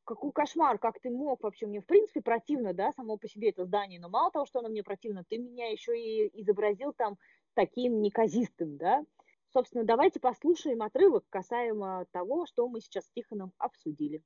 какой 0.05 0.33
кошмар, 0.33 0.79
как 0.79 0.99
ты 1.01 1.11
мог 1.11 1.43
вообще, 1.43 1.67
мне 1.67 1.81
в 1.81 1.87
принципе 1.87 2.23
противно, 2.23 2.75
да, 2.75 2.93
само 2.93 3.17
по 3.17 3.29
себе 3.29 3.51
это 3.51 3.65
здание, 3.65 4.01
но 4.01 4.09
мало 4.09 4.33
того, 4.33 4.47
что 4.47 4.59
оно 4.59 4.69
мне 4.69 4.83
противно, 4.83 5.25
ты 5.29 5.39
меня 5.39 5.71
еще 5.71 5.97
и 5.97 6.41
изобразил 6.41 6.93
там 6.93 7.19
таким 7.55 8.01
неказистым, 8.01 8.77
да. 8.77 9.05
Собственно, 9.53 9.85
давайте 9.85 10.19
послушаем 10.19 10.83
отрывок 10.83 11.25
касаемо 11.29 12.07
того, 12.11 12.47
что 12.47 12.69
мы 12.69 12.81
сейчас 12.81 13.05
с 13.05 13.11
Тихоном 13.11 13.53
обсудили. 13.59 14.23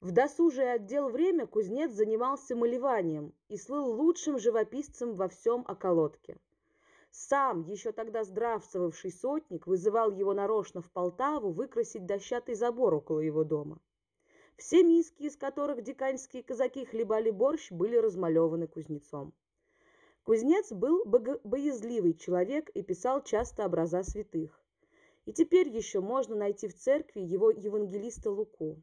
В 0.00 0.12
досужее 0.12 0.72
отдел 0.72 1.08
время 1.08 1.46
кузнец 1.46 1.90
занимался 1.90 2.54
малеванием 2.54 3.32
и 3.48 3.56
слыл 3.56 3.90
лучшим 3.90 4.38
живописцем 4.38 5.14
во 5.14 5.28
всем 5.28 5.64
околотке. 5.66 6.36
Сам, 7.10 7.62
еще 7.62 7.90
тогда 7.90 8.22
здравствовавший 8.22 9.10
сотник, 9.10 9.66
вызывал 9.66 10.10
его 10.10 10.34
нарочно 10.34 10.82
в 10.82 10.90
Полтаву 10.90 11.52
выкрасить 11.52 12.04
дощатый 12.04 12.54
забор 12.54 12.92
около 12.92 13.20
его 13.20 13.44
дома. 13.44 13.80
Все 14.56 14.82
миски, 14.82 15.22
из 15.22 15.36
которых 15.36 15.82
диканьские 15.82 16.42
казаки 16.42 16.84
хлебали 16.84 17.30
борщ, 17.30 17.70
были 17.70 17.96
размалеваны 17.96 18.66
кузнецом. 18.66 19.32
Кузнец 20.24 20.72
был 20.72 21.04
боязливый 21.04 22.14
человек 22.14 22.68
и 22.70 22.82
писал 22.82 23.22
часто 23.22 23.64
образа 23.64 24.02
святых. 24.02 24.60
И 25.26 25.32
теперь 25.32 25.68
еще 25.68 26.00
можно 26.00 26.34
найти 26.34 26.68
в 26.68 26.74
церкви 26.74 27.20
его 27.20 27.50
евангелиста 27.50 28.30
Луку. 28.30 28.82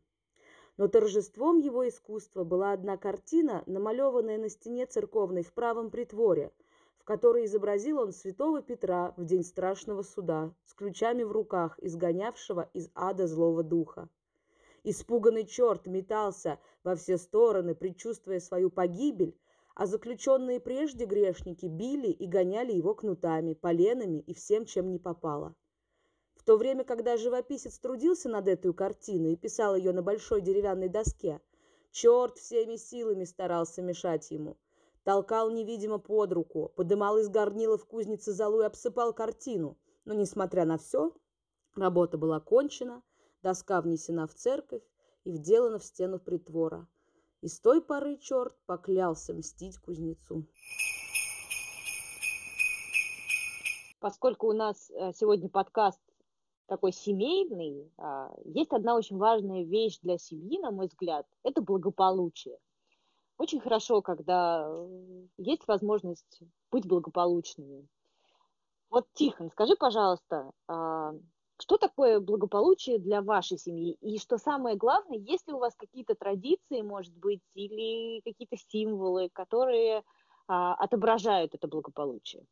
Но 0.77 0.88
торжеством 0.88 1.57
его 1.57 1.88
искусства 1.88 2.43
была 2.43 2.71
одна 2.71 2.98
картина, 2.98 3.63
намалеванная 3.65 4.38
на 4.38 4.50
стене 4.50 4.86
церковной 4.86 5.43
в 5.43 5.51
правом 5.53 5.91
притворе– 5.91 6.51
в 7.01 7.03
которой 7.03 7.45
изобразил 7.45 7.98
он 7.98 8.13
святого 8.13 8.62
Петра 8.62 9.15
в 9.17 9.25
день 9.25 9.43
страшного 9.43 10.03
суда 10.03 10.53
с 10.65 10.75
ключами 10.75 11.24
в 11.24 11.31
руках, 11.31 11.79
изгонявшего 11.79 12.69
из 12.74 12.91
ада 12.93 13.25
злого 13.25 13.63
духа. 13.63 14.07
Испуганный 14.83 15.48
черт 15.48 15.88
метался 15.88 16.60
во 16.83 16.95
все 16.95 17.17
стороны, 17.17 17.74
предчувствуя 17.74 18.39
свою 18.39 18.69
погибель, 18.69 19.36
а 19.75 19.85
заключенные 19.85 20.59
прежде 20.59 21.05
грешники 21.05 21.65
били 21.65 22.07
и 22.07 22.27
гоняли 22.27 22.71
его 22.71 22.93
кнутами, 22.93 23.53
поленами 23.53 24.19
и 24.19 24.33
всем, 24.33 24.65
чем 24.65 24.91
не 24.91 24.99
попало. 24.99 25.55
В 26.35 26.43
то 26.43 26.57
время, 26.57 26.83
когда 26.83 27.17
живописец 27.17 27.77
трудился 27.77 28.29
над 28.29 28.47
этой 28.47 28.73
картиной 28.73 29.33
и 29.33 29.37
писал 29.37 29.75
ее 29.75 29.91
на 29.93 30.01
большой 30.01 30.41
деревянной 30.41 30.89
доске, 30.89 31.39
черт 31.91 32.37
всеми 32.37 32.75
силами 32.77 33.25
старался 33.25 33.81
мешать 33.81 34.31
ему– 34.31 34.57
толкал 35.03 35.49
невидимо 35.49 35.97
под 35.97 36.33
руку, 36.33 36.71
подымал 36.75 37.17
из 37.17 37.29
горнила 37.29 37.77
в 37.77 37.85
кузнице 37.85 38.31
залу 38.31 38.61
и 38.61 38.65
обсыпал 38.65 39.13
картину. 39.13 39.77
Но, 40.05 40.13
несмотря 40.13 40.65
на 40.65 40.77
все, 40.77 41.13
работа 41.75 42.17
была 42.17 42.39
кончена, 42.39 43.03
доска 43.41 43.81
внесена 43.81 44.27
в 44.27 44.33
церковь 44.33 44.83
и 45.23 45.31
вделана 45.31 45.79
в 45.79 45.83
стену 45.83 46.19
притвора. 46.19 46.87
И 47.41 47.48
с 47.48 47.60
той 47.60 47.81
поры 47.81 48.17
черт 48.17 48.55
поклялся 48.65 49.33
мстить 49.33 49.77
кузнецу. 49.77 50.45
Поскольку 54.00 54.48
у 54.48 54.53
нас 54.53 54.89
э, 54.91 55.12
сегодня 55.13 55.50
подкаст 55.50 56.01
такой 56.65 56.91
семейный, 56.91 57.91
а, 57.98 58.33
есть 58.45 58.71
одна 58.71 58.95
очень 58.95 59.17
важная 59.17 59.63
вещь 59.63 60.00
для 60.01 60.17
семьи, 60.17 60.60
на 60.60 60.71
мой 60.71 60.88
взгляд, 60.88 61.27
это 61.43 61.62
благополучие– 61.62 62.57
очень 63.41 63.60
хорошо, 63.60 64.03
когда 64.03 64.67
э, 64.67 65.25
есть 65.38 65.67
возможность 65.67 66.43
быть 66.69 66.86
благополучными. 66.86 67.88
Вот, 68.91 69.07
Тихон, 69.13 69.50
скажи, 69.50 69.75
пожалуйста, 69.75 70.51
а, 70.67 71.13
что 71.62 71.77
такое 71.77 72.20
благополучие 72.20 73.00
для 73.00 73.22
вашей 73.22 73.58
семьи? 73.58 73.94
И 74.01 74.18
что 74.18 74.38
самое 74.38 74.75
главное, 74.75 75.18
есть 75.18 75.48
ли 75.48 75.53
у 75.53 75.60
вас 75.60 75.75
какие-то 75.75 76.15
традиции, 76.15 76.82
может 76.82 77.15
быть, 77.15 77.41
или 77.53 78.22
какие-то 78.22 78.58
символы, 78.70 79.30
которые 79.32 80.03
а, 80.48 80.74
отображают 80.74 81.53
это 81.53 81.68
благополучие? 81.68 82.46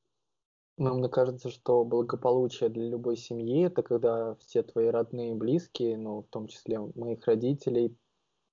Ну, 0.77 0.93
мне 0.93 1.09
кажется, 1.09 1.49
что 1.49 1.83
благополучие 1.83 2.69
для 2.69 2.87
любой 2.87 3.17
семьи 3.17 3.65
это 3.65 3.83
когда 3.83 4.35
все 4.35 4.63
твои 4.63 4.87
родные 4.87 5.31
и 5.31 5.35
близкие, 5.35 5.97
ну, 5.97 6.21
в 6.21 6.27
том 6.27 6.47
числе 6.47 6.79
моих 6.95 7.25
родителей, 7.25 7.97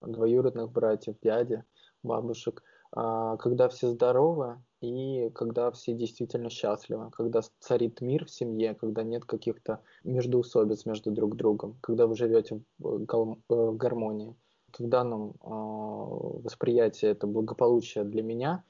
двоюродных 0.00 0.72
братьев, 0.72 1.16
дяди, 1.22 1.62
бабушек, 2.02 2.62
а, 2.92 3.36
когда 3.36 3.68
все 3.68 3.90
здоровы 3.90 4.60
и 4.80 5.30
когда 5.34 5.70
все 5.70 5.94
действительно 5.94 6.50
счастливы, 6.50 7.10
когда 7.10 7.40
царит 7.60 8.00
мир 8.00 8.26
в 8.26 8.30
семье, 8.30 8.74
когда 8.74 9.02
нет 9.02 9.24
каких-то 9.24 9.80
междоусобиц 10.04 10.84
между 10.84 11.10
друг 11.10 11.36
другом, 11.36 11.78
когда 11.80 12.06
вы 12.06 12.14
живете 12.14 12.60
в 12.78 13.02
э, 13.02 13.72
гармонии. 13.72 14.36
В 14.78 14.86
данном 14.88 15.34
а, 15.40 15.48
восприятии 15.48 17.08
это 17.08 17.26
благополучие 17.26 18.04
для 18.04 18.22
меня, 18.22 18.64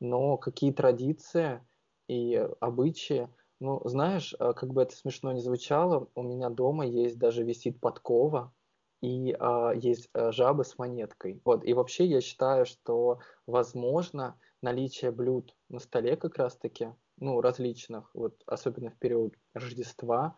но 0.00 0.36
какие 0.36 0.72
традиции 0.72 1.60
и 2.08 2.34
обычаи, 2.58 3.28
ну, 3.60 3.80
знаешь, 3.84 4.34
а, 4.40 4.52
как 4.54 4.72
бы 4.72 4.82
это 4.82 4.96
смешно 4.96 5.30
не 5.30 5.40
звучало, 5.40 6.08
у 6.16 6.22
меня 6.22 6.50
дома 6.50 6.84
есть 6.86 7.18
даже 7.18 7.44
висит 7.44 7.78
подкова, 7.78 8.52
и 9.00 9.36
а, 9.38 9.72
есть 9.72 10.08
жабы 10.14 10.64
с 10.64 10.76
монеткой. 10.76 11.40
Вот. 11.44 11.64
И 11.64 11.72
вообще 11.72 12.06
я 12.06 12.20
считаю, 12.20 12.66
что 12.66 13.20
возможно 13.46 14.36
наличие 14.64 15.12
блюд 15.12 15.54
на 15.68 15.78
столе 15.78 16.16
как 16.16 16.38
раз-таки, 16.38 16.88
ну, 17.18 17.40
различных, 17.40 18.10
вот, 18.14 18.42
особенно 18.46 18.90
в 18.90 18.98
период 18.98 19.34
Рождества, 19.52 20.36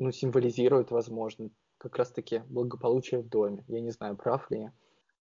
ну, 0.00 0.10
символизирует, 0.10 0.90
возможно, 0.90 1.50
как 1.76 1.96
раз-таки 1.96 2.42
благополучие 2.48 3.20
в 3.20 3.28
доме. 3.28 3.64
Я 3.68 3.80
не 3.80 3.90
знаю, 3.90 4.16
прав 4.16 4.50
ли 4.50 4.60
я. 4.60 4.72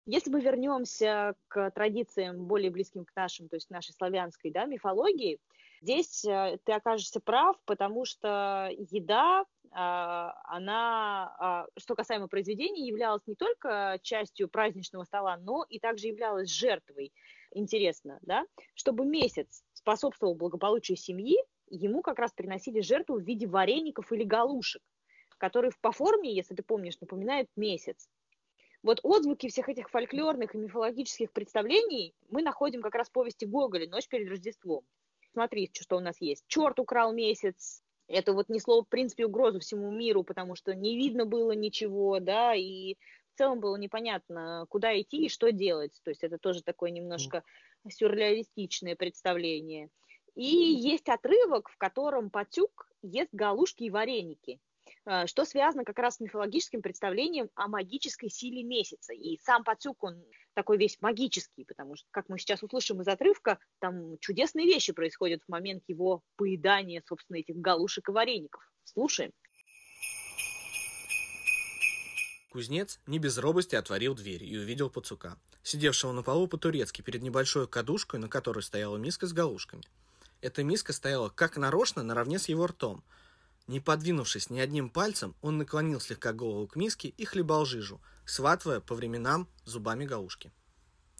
Если 0.04 0.30
мы 0.30 0.40
вернемся 0.40 1.36
к 1.46 1.70
традициям 1.70 2.46
более 2.46 2.72
близким 2.72 3.04
к 3.04 3.14
нашим, 3.14 3.48
то 3.48 3.54
есть 3.54 3.70
нашей 3.70 3.92
славянской 3.92 4.50
да, 4.50 4.64
мифологии, 4.64 5.38
здесь 5.80 6.24
э, 6.24 6.58
ты 6.64 6.72
окажешься 6.72 7.20
прав, 7.20 7.56
потому 7.64 8.04
что 8.04 8.68
еда, 8.76 9.44
а, 9.70 10.34
она, 10.44 11.34
а, 11.38 11.66
что 11.78 11.94
касаемо 11.94 12.26
произведений, 12.26 12.88
являлась 12.88 13.22
не 13.26 13.36
только 13.36 13.98
частью 14.02 14.48
праздничного 14.48 15.04
стола, 15.04 15.36
но 15.38 15.64
и 15.68 15.78
также 15.78 16.08
являлась 16.08 16.50
жертвой. 16.50 17.12
Интересно, 17.54 18.18
да? 18.22 18.46
Чтобы 18.74 19.04
месяц 19.04 19.62
способствовал 19.74 20.34
благополучию 20.34 20.96
семьи, 20.96 21.36
ему 21.68 22.02
как 22.02 22.18
раз 22.18 22.32
приносили 22.32 22.80
жертву 22.80 23.18
в 23.18 23.22
виде 23.22 23.46
вареников 23.46 24.12
или 24.12 24.24
галушек, 24.24 24.82
которые 25.38 25.72
по 25.80 25.92
форме, 25.92 26.34
если 26.34 26.54
ты 26.54 26.62
помнишь, 26.62 27.00
напоминают 27.00 27.48
месяц. 27.56 28.08
Вот 28.82 29.00
отзвуки 29.02 29.48
всех 29.48 29.68
этих 29.68 29.90
фольклорных 29.90 30.54
и 30.54 30.58
мифологических 30.58 31.32
представлений 31.32 32.14
мы 32.30 32.42
находим 32.42 32.82
как 32.82 32.94
раз 32.94 33.08
в 33.08 33.12
повести 33.12 33.44
Гоголя 33.44 33.88
«Ночь 33.88 34.08
перед 34.08 34.28
Рождеством». 34.28 34.84
Смотри, 35.32 35.70
что 35.72 35.96
у 35.96 36.00
нас 36.00 36.20
есть. 36.20 36.44
Черт 36.48 36.80
украл 36.80 37.12
месяц. 37.12 37.82
Это 38.08 38.32
вот 38.32 38.48
несло, 38.48 38.82
в 38.82 38.88
принципе, 38.88 39.26
угрозу 39.26 39.60
всему 39.60 39.90
миру, 39.90 40.24
потому 40.24 40.56
что 40.56 40.74
не 40.74 40.96
видно 40.96 41.26
было 41.26 41.52
ничего, 41.52 42.18
да, 42.18 42.54
и 42.54 42.96
в 43.34 43.38
целом 43.38 43.60
было 43.60 43.76
непонятно, 43.76 44.66
куда 44.68 44.98
идти 45.00 45.26
и 45.26 45.28
что 45.28 45.52
делать. 45.52 45.98
То 46.04 46.10
есть 46.10 46.22
это 46.22 46.38
тоже 46.38 46.62
такое 46.62 46.90
немножко 46.90 47.42
сюрреалистичное 47.88 48.96
представление. 48.96 49.88
И 50.34 50.44
есть 50.46 51.08
отрывок, 51.08 51.68
в 51.68 51.76
котором 51.76 52.30
Патюк 52.30 52.88
ест 53.02 53.30
галушки 53.32 53.84
и 53.84 53.90
вареники. 53.90 54.60
э, 55.04 55.26
что 55.26 55.44
связано 55.44 55.84
как 55.84 55.98
раз 55.98 56.16
с 56.16 56.20
мифологическим 56.20 56.82
представлением 56.82 57.50
о 57.54 57.68
магической 57.68 58.30
силе 58.30 58.62
месяца. 58.62 59.12
И 59.12 59.38
сам 59.42 59.64
Пацюк, 59.64 60.02
он 60.04 60.24
такой 60.54 60.78
весь 60.78 61.00
магический, 61.00 61.64
потому 61.64 61.96
что, 61.96 62.06
как 62.10 62.28
мы 62.28 62.38
сейчас 62.38 62.62
услышим 62.62 63.00
из 63.00 63.08
отрывка, 63.08 63.58
там 63.78 64.18
чудесные 64.18 64.66
вещи 64.66 64.92
происходят 64.92 65.42
в 65.42 65.48
момент 65.50 65.82
его 65.88 66.22
поедания, 66.36 67.02
собственно, 67.06 67.38
этих 67.38 67.56
галушек 67.56 68.08
и 68.08 68.12
вареников. 68.12 68.62
Слушаем. 68.84 69.32
Кузнец 72.52 73.00
не 73.06 73.18
без 73.18 73.38
робости 73.38 73.76
отворил 73.76 74.14
дверь 74.14 74.44
и 74.44 74.58
увидел 74.58 74.90
пацука, 74.90 75.38
сидевшего 75.62 76.12
на 76.12 76.22
полу 76.22 76.46
по-турецки 76.46 77.00
перед 77.00 77.22
небольшой 77.22 77.66
кадушкой, 77.66 78.20
на 78.20 78.28
которой 78.28 78.62
стояла 78.62 78.98
миска 78.98 79.26
с 79.26 79.32
галушками. 79.32 79.84
Эта 80.42 80.62
миска 80.62 80.92
стояла 80.92 81.30
как 81.30 81.56
нарочно 81.56 82.02
наравне 82.02 82.38
с 82.38 82.50
его 82.50 82.66
ртом. 82.66 83.02
Не 83.68 83.80
подвинувшись 83.80 84.50
ни 84.50 84.60
одним 84.60 84.90
пальцем, 84.90 85.34
он 85.40 85.56
наклонил 85.56 85.98
слегка 85.98 86.34
голову 86.34 86.66
к 86.66 86.76
миске 86.76 87.08
и 87.08 87.24
хлебал 87.24 87.64
жижу, 87.64 88.02
схватывая 88.26 88.80
по 88.80 88.94
временам 88.94 89.48
зубами 89.64 90.04
галушки. 90.04 90.52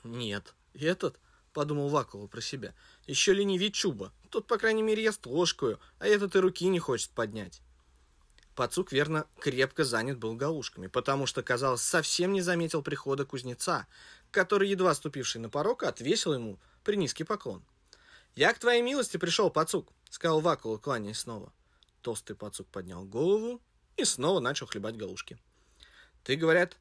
«Нет, 0.04 0.54
этот...»— 0.74 1.18
подумал 1.54 1.88
Вакула 1.88 2.26
про 2.26 2.42
себя. 2.42 2.74
«Еще 3.06 3.32
ленивее 3.32 3.70
Чуба. 3.70 4.12
Тот, 4.28 4.46
по 4.46 4.58
крайней 4.58 4.82
мере, 4.82 5.02
ест 5.02 5.24
ложкою, 5.24 5.80
а 5.98 6.06
этот 6.06 6.36
и 6.36 6.40
руки 6.40 6.68
не 6.68 6.78
хочет 6.78 7.10
поднять». 7.12 7.62
Пацук, 8.54 8.92
верно, 8.92 9.26
крепко 9.40 9.84
занят 9.84 10.18
был 10.18 10.34
галушками, 10.34 10.86
потому 10.86 11.26
что, 11.26 11.42
казалось, 11.42 11.80
совсем 11.80 12.32
не 12.32 12.42
заметил 12.42 12.82
прихода 12.82 13.24
кузнеца, 13.24 13.86
который, 14.30 14.68
едва 14.68 14.94
ступивший 14.94 15.40
на 15.40 15.48
порог, 15.48 15.82
отвесил 15.82 16.34
ему 16.34 16.58
при 16.84 16.96
низкий 16.96 17.24
поклон. 17.24 17.62
«Я 18.34 18.52
к 18.52 18.58
твоей 18.58 18.82
милости 18.82 19.16
пришел, 19.16 19.50
Пацук»,— 19.50 19.88
сказал 20.10 20.40
Вакула, 20.40 20.76
кланяясь 20.78 21.20
снова. 21.20 21.52
Толстый 22.02 22.34
Пацук 22.34 22.66
поднял 22.68 23.04
голову 23.04 23.60
и 23.96 24.04
снова 24.04 24.40
начал 24.40 24.66
хлебать 24.66 24.96
галушки. 24.96 25.38
«Ты, 26.24 26.36
говорят, 26.36 26.76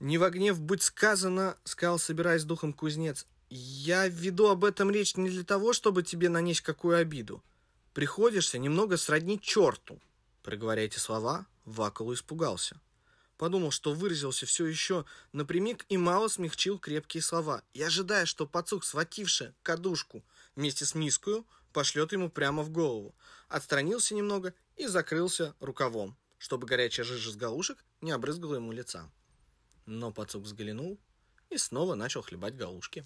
не 0.00 0.18
в 0.18 0.28
гнев 0.30 0.60
будь 0.60 0.82
сказано»,— 0.82 1.56
сказал, 1.64 1.98
собираясь 1.98 2.44
духом 2.44 2.72
кузнец. 2.72 3.26
«Я 3.50 4.08
веду 4.08 4.48
об 4.48 4.64
этом 4.64 4.90
речь 4.90 5.16
не 5.16 5.30
для 5.30 5.44
того, 5.44 5.72
чтобы 5.72 6.02
тебе 6.02 6.28
нанести 6.28 6.64
какую 6.64 6.98
обиду. 6.98 7.42
Приходишься 7.94 8.58
немного 8.58 8.96
сродни 8.96 9.40
черту». 9.40 10.00
Проговоря 10.48 10.82
эти 10.82 10.96
слова, 10.96 11.46
Ваколу 11.66 12.14
испугался. 12.14 12.80
Подумал, 13.36 13.70
что 13.70 13.92
выразился 13.92 14.46
все 14.46 14.64
еще 14.64 15.04
напрямик 15.34 15.84
и 15.90 15.98
мало 15.98 16.28
смягчил 16.28 16.78
крепкие 16.78 17.22
слова. 17.22 17.62
И 17.74 17.82
ожидая, 17.82 18.24
что 18.24 18.46
пацук, 18.46 18.86
схвативший 18.86 19.52
кадушку 19.62 20.24
вместе 20.56 20.86
с 20.86 20.94
мискою, 20.94 21.46
пошлет 21.74 22.12
ему 22.12 22.30
прямо 22.30 22.62
в 22.62 22.70
голову, 22.70 23.14
отстранился 23.50 24.14
немного 24.14 24.54
и 24.76 24.86
закрылся 24.86 25.54
рукавом, 25.60 26.16
чтобы 26.38 26.66
горячая 26.66 27.04
жижа 27.04 27.30
с 27.30 27.36
галушек 27.36 27.84
не 28.00 28.10
обрызгала 28.10 28.54
ему 28.54 28.72
лица. 28.72 29.12
Но 29.84 30.12
пацук 30.12 30.44
взглянул 30.44 30.98
и 31.50 31.58
снова 31.58 31.94
начал 31.94 32.22
хлебать 32.22 32.56
галушки. 32.56 33.04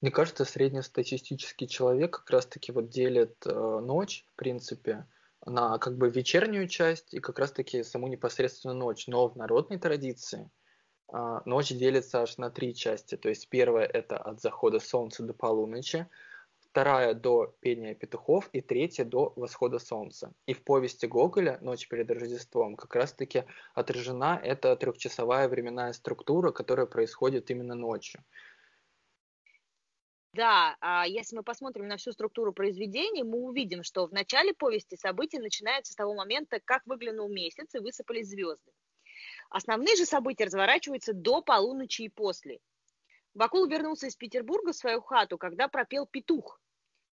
Мне 0.00 0.12
кажется, 0.12 0.44
среднестатистический 0.44 1.66
человек 1.66 2.18
как 2.18 2.30
раз-таки 2.30 2.70
вот 2.70 2.88
делит 2.88 3.34
э, 3.44 3.50
ночь, 3.52 4.24
в 4.32 4.36
принципе, 4.36 5.06
на 5.44 5.78
как 5.78 5.96
бы 5.96 6.08
вечернюю 6.08 6.68
часть 6.68 7.14
и 7.14 7.18
как 7.20 7.38
раз-таки 7.40 7.82
саму 7.82 8.06
непосредственно 8.06 8.74
ночь. 8.74 9.08
Но 9.08 9.28
в 9.28 9.36
народной 9.36 9.78
традиции 9.78 10.50
э, 11.12 11.40
ночь 11.44 11.70
делится 11.70 12.22
аж 12.22 12.38
на 12.38 12.48
три 12.48 12.76
части. 12.76 13.16
То 13.16 13.28
есть 13.28 13.48
первая 13.48 13.86
это 13.86 14.18
от 14.18 14.40
захода 14.40 14.78
солнца 14.78 15.24
до 15.24 15.34
полуночи, 15.34 16.06
вторая 16.60 17.14
до 17.14 17.52
пения 17.58 17.96
петухов 17.96 18.48
и 18.52 18.60
третья 18.60 19.04
до 19.04 19.32
восхода 19.34 19.80
солнца. 19.80 20.32
И 20.46 20.54
в 20.54 20.62
повести 20.62 21.06
Гоголя 21.06 21.58
«Ночь 21.60 21.88
перед 21.88 22.08
Рождеством» 22.08 22.76
как 22.76 22.94
раз-таки 22.94 23.44
отражена 23.74 24.40
эта 24.40 24.76
трехчасовая 24.76 25.48
временная 25.48 25.92
структура, 25.92 26.52
которая 26.52 26.86
происходит 26.86 27.50
именно 27.50 27.74
ночью. 27.74 28.22
Да, 30.38 30.76
а 30.80 31.04
если 31.04 31.34
мы 31.34 31.42
посмотрим 31.42 31.88
на 31.88 31.96
всю 31.96 32.12
структуру 32.12 32.52
произведения, 32.52 33.24
мы 33.24 33.38
увидим, 33.38 33.82
что 33.82 34.06
в 34.06 34.12
начале 34.12 34.54
повести 34.54 34.94
события 34.94 35.40
начинаются 35.40 35.92
с 35.92 35.96
того 35.96 36.14
момента, 36.14 36.60
как 36.64 36.86
выглянул 36.86 37.28
месяц 37.28 37.74
и 37.74 37.80
высыпались 37.80 38.28
звезды. 38.28 38.70
Основные 39.50 39.96
же 39.96 40.06
события 40.06 40.44
разворачиваются 40.44 41.12
до 41.12 41.42
полуночи 41.42 42.02
и 42.02 42.08
после. 42.08 42.60
Бакул 43.34 43.66
вернулся 43.66 44.06
из 44.06 44.14
Петербурга 44.14 44.70
в 44.70 44.76
свою 44.76 45.00
хату, 45.00 45.38
когда 45.38 45.66
пропел 45.66 46.06
петух. 46.06 46.60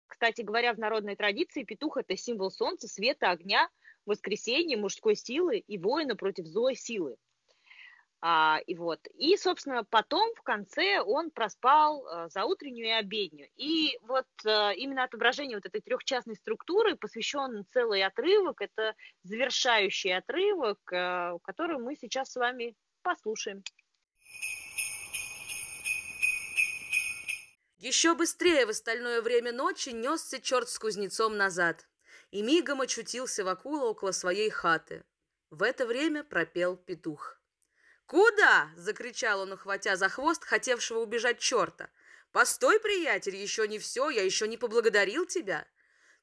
Кстати 0.07 0.43
говоря, 0.43 0.75
в 0.75 0.79
народной 0.79 1.17
традиции 1.17 1.65
петух– 1.65 1.97
это 1.97 2.19
символ 2.19 2.51
солнца, 2.51 2.89
света, 2.89 3.31
огня, 3.31 3.71
воскресения, 4.05 4.77
мужской 4.77 5.17
силы 5.17 5.61
и 5.61 5.79
воина 5.79 6.15
против 6.15 6.45
злой 6.45 6.77
силы. 6.77 7.17
А, 8.27 8.59
и 8.67 8.75
вот. 8.75 9.01
И, 9.19 9.37
собственно, 9.37 9.85
потом 9.85 10.35
в 10.37 10.41
конце 10.41 10.99
он 11.03 11.31
проспал 11.31 12.07
а, 12.07 12.29
за 12.31 12.47
утреннюю 12.47 12.87
и 12.87 12.91
обедню. 12.93 13.51
И 13.57 13.99
вот 14.01 14.27
а, 14.47 14.71
именно 14.73 15.05
отображение 15.05 15.59
вот 15.59 15.67
этой 15.67 15.83
трехчастной 15.83 16.35
структуры 16.37 16.97
посвящен 16.97 17.67
целый 17.75 18.03
отрывок. 18.03 18.63
Это 18.63 18.95
завершающий 19.25 20.17
отрывок, 20.17 20.79
а, 20.91 21.37
который 21.43 21.77
мы 21.77 21.97
сейчас 21.97 22.33
с 22.33 22.37
вами 22.37 22.75
послушаем. 23.03 23.63
Еще 27.77 28.15
быстрее 28.15 28.65
в 28.65 28.71
остальное 28.71 29.21
время 29.21 29.53
ночи 29.53 29.91
несся 29.91 30.41
черт 30.41 30.71
с 30.71 30.79
кузнецом 30.79 31.37
назад, 31.37 31.87
и 32.31 32.41
мигом 32.41 32.81
очутился 32.81 33.45
Вакула 33.45 33.85
около 33.85 34.13
своей 34.13 34.49
хаты. 34.49 35.05
В 35.51 35.63
это 35.63 35.85
время 35.85 36.25
пропел 36.25 36.79
петух. 36.79 37.39
«Куда?»– 38.07 38.71
закричал 38.77 39.41
он, 39.41 39.53
ухватя 39.53 39.97
за 39.97 40.09
хвост 40.09 40.45
хотевшего 40.45 41.01
убежать 41.01 41.39
черта. 41.39 41.91
«Постой, 42.33 42.81
приятель, 42.81 43.37
еще 43.37 43.67
не 43.69 43.79
все, 43.79 44.11
я 44.11 44.23
еще 44.23 44.47
не 44.49 44.57
поблагодарил 44.57 45.27
тебя!» 45.27 45.67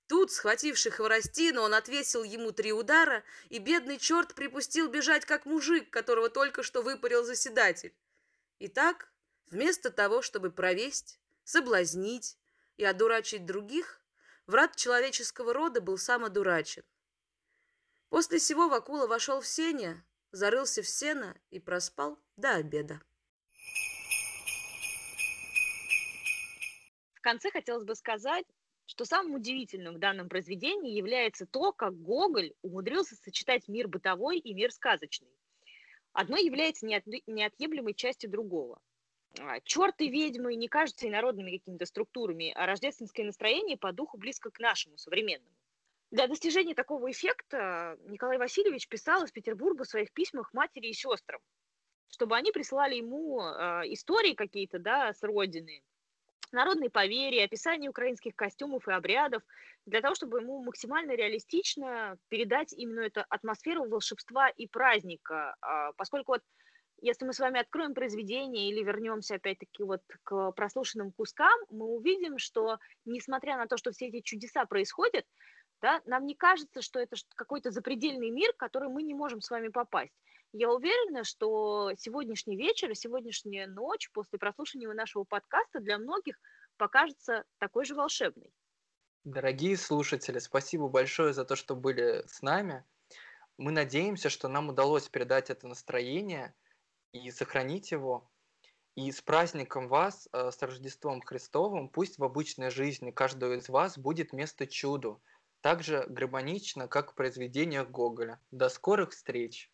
Тут, 0.08 0.32
схвативший 0.32 0.92
хворостину, 0.92 1.62
он 1.62 1.74
отвесил 1.74 2.24
ему 2.24 2.52
три 2.52 2.74
удара, 2.74 3.24
и 3.48 3.60
бедный 3.60 3.98
черт 3.98 4.36
припустил 4.36 4.90
бежать, 4.90 5.26
как 5.26 5.46
мужик, 5.46 5.90
которого 5.90 6.30
только 6.30 6.64
что 6.64 6.82
выпарил 6.82 7.24
заседатель. 7.24 7.96
Итак, 8.60 9.08
вместо 9.48 9.90
того, 9.90 10.22
чтобы 10.22 10.52
провесть, 10.52 11.20
соблазнить 11.46 12.38
и 12.76 12.84
одурачить 12.84 13.46
других, 13.46 14.02
врат 14.48 14.76
человеческого 14.76 15.54
рода 15.54 15.80
был 15.80 15.98
сам 15.98 16.26
одурачен. 16.26 16.84
После 18.10 18.40
сего 18.40 18.68
Вакула 18.68 19.08
вошел 19.08 19.40
в 19.40 19.48
сене, 19.48 20.04
зарылся 20.32 20.82
в 20.82 20.88
сено 20.88 21.36
и 21.50 21.60
проспал 21.60 22.20
до 22.38 22.56
обеда. 22.56 23.02
В 27.14 27.22
конце 27.22 27.52
хотелось 27.52 27.86
бы 27.86 27.96
сказать, 27.96 28.46
что 28.86 29.06
самым 29.06 29.36
удивительным 29.36 29.96
в 29.96 30.00
данном 30.00 30.28
произведении 30.28 30.98
является 30.98 31.46
то, 31.46 31.72
как 31.72 31.96
Гоголь 32.02 32.54
умудрился 32.62 33.16
сочетать 33.16 33.68
мир 33.68 33.88
бытовой 33.88 34.40
и 34.40 34.54
мир 34.54 34.72
сказочный. 34.72 35.30
Одно 36.14 36.36
является 36.36 36.86
неотъемлемой 36.86 37.94
частью 37.94 38.30
другого. 38.30 38.82
А, 39.40 39.62
Черт 39.62 40.02
ведьмы 40.02 40.56
не 40.56 40.68
кажутся 40.68 41.08
инородными 41.08 41.58
какими-то 41.58 41.86
структурами, 41.86 42.52
а 42.56 42.66
рождественское 42.66 43.26
настроение 43.26 43.78
по 43.78 43.94
духу 43.94 44.18
близко 44.18 44.52
к 44.52 44.60
нашему, 44.60 44.98
современному. 44.98 45.56
Для 46.12 46.28
достижения 46.28 46.76
такого 46.76 47.10
эффекта 47.10 47.98
Николай 48.04 48.38
Васильевич 48.38 48.90
писал 48.90 49.24
из 49.24 49.32
Петербурга 49.32 49.86
в 49.86 49.88
своих 49.88 50.12
письмах 50.12 50.54
матери 50.54 50.88
и 50.88 50.94
сестрам, 50.94 51.40
чтобы 52.10 52.36
они 52.36 52.52
присылали 52.52 52.96
ему 52.96 53.42
э, 53.42 53.84
истории 53.94 54.34
какие-то, 54.34 54.78
да, 54.78 55.14
с 55.14 55.24
родины, 55.24 55.82
народные 56.52 56.90
поверья, 56.90 57.46
описание 57.46 57.90
украинских 57.90 58.36
костюмов 58.36 58.90
и 58.90 58.92
обрядов, 58.92 59.42
для 59.86 60.02
того, 60.02 60.14
чтобы 60.14 60.42
ему 60.42 60.62
максимально 60.62 61.14
реалистично 61.14 62.18
передать 62.28 62.74
именно 62.74 63.00
эту 63.00 63.24
атмосферу 63.30 63.88
волшебства 63.88 64.50
и 64.50 64.68
праздника, 64.68 65.56
э, 65.62 65.94
поскольку 65.96 66.34
вот 66.34 66.42
если 67.04 67.26
мы 67.26 67.34
с 67.34 67.40
вами 67.40 67.60
откроем 67.60 67.96
произведение 67.96 68.70
или 68.70 68.84
вернемся 68.84 69.36
опять-таки 69.36 69.84
вот 69.84 70.02
к 70.24 70.52
прослушанным 70.52 71.12
кускам, 71.12 71.60
мы 71.72 71.88
увидим, 71.88 72.38
что 72.38 72.78
несмотря 73.06 73.58
на 73.58 73.66
то, 73.66 73.76
что 73.78 73.92
все 73.92 74.08
эти 74.08 74.22
чудеса 74.22 74.66
происходят, 74.66 75.26
да, 75.82 76.02
нам 76.06 76.26
не 76.26 76.36
кажется, 76.36 76.82
что 76.82 77.00
это 77.00 77.16
какой-то 77.36 77.72
запредельный 77.72 78.30
мир, 78.30 78.54
в 78.54 78.58
который 78.58 78.90
мы 78.90 79.04
не 79.04 79.14
можем 79.14 79.42
с 79.42 79.50
вами 79.50 79.70
попасть. 79.70 80.14
Я 80.54 80.70
уверена, 80.70 81.24
что 81.24 81.92
сегодняшний 81.98 82.56
вечер 82.56 82.92
и 82.92 82.96
сегодняшняя 82.96 83.68
ночь 83.68 84.10
после 84.12 84.38
прослушивания 84.38 84.92
нашего 84.94 85.24
подкаста 85.24 85.80
для 85.80 85.98
многих 85.98 86.40
покажется 86.78 87.46
такой 87.58 87.86
же 87.86 87.96
волшебной. 87.96 88.52
Дорогие 89.24 89.78
слушатели, 89.78 90.40
спасибо 90.40 90.88
большое 90.88 91.34
за 91.34 91.46
то, 91.46 91.56
что 91.56 91.76
были 91.76 92.24
с 92.28 92.42
нами. 92.42 92.84
Мы 93.58 93.72
надеемся, 93.72 94.30
что 94.30 94.48
нам 94.48 94.70
удалось 94.70 95.08
передать 95.08 95.50
это 95.50 95.68
настроение 95.68 96.54
и 97.12 97.32
сохранить 97.32 97.92
его. 97.92 98.30
И 98.96 99.12
с 99.12 99.22
праздником 99.22 99.88
вас, 99.88 100.28
э, 100.34 100.52
с 100.52 100.62
Рождеством 100.62 101.22
Христовым, 101.22 101.88
пусть 101.88 102.18
в 102.18 102.24
обычной 102.24 102.72
жизни 102.72 103.12
каждого 103.12 103.54
из 103.54 103.70
вас 103.70 103.98
будет 103.98 104.34
место 104.34 104.68
чуду– 104.68 105.24
так 105.62 105.84
же 105.84 106.06
гармонично, 106.08 106.88
как 106.88 107.12
в 107.12 107.16
произведениях 107.16 107.90
Гоголя. 107.90 108.40
До 108.52 108.70
скорых 108.70 109.12
встреч! 109.12 109.72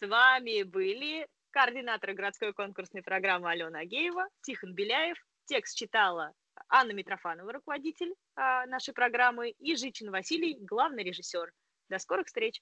С 0.00 0.06
вами 0.06 0.62
были 0.62 1.26
координатор 1.50 2.12
городской 2.12 2.52
конкурсной 2.52 3.02
программы 3.02 3.50
Алена 3.50 3.80
Агеева, 3.80 4.28
Тихон 4.42 4.74
Беляев. 4.74 5.18
Текст 5.46 5.76
читала 5.76 6.34
Анна 6.68 6.92
Митрофанова, 6.92 7.52
руководитель 7.52 8.14
а, 8.36 8.66
нашей 8.66 8.92
программы, 8.92 9.50
и 9.50 9.74
Жичин 9.76 10.10
Василий, 10.10 10.58
главный 10.60 11.02
режиссер. 11.02 11.50
До 11.88 11.98
скорых 11.98 12.26
встреч! 12.26 12.60